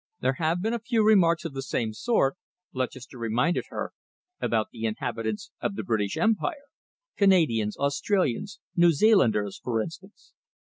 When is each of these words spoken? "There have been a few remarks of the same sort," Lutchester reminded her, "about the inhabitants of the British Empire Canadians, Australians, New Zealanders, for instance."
"There 0.19 0.37
have 0.39 0.63
been 0.63 0.73
a 0.73 0.79
few 0.79 1.05
remarks 1.05 1.45
of 1.45 1.53
the 1.53 1.61
same 1.61 1.93
sort," 1.93 2.35
Lutchester 2.73 3.19
reminded 3.19 3.65
her, 3.69 3.91
"about 4.39 4.71
the 4.71 4.85
inhabitants 4.85 5.51
of 5.61 5.75
the 5.75 5.83
British 5.83 6.17
Empire 6.17 6.65
Canadians, 7.17 7.77
Australians, 7.77 8.59
New 8.75 8.93
Zealanders, 8.93 9.59
for 9.63 9.79
instance." 9.79 10.33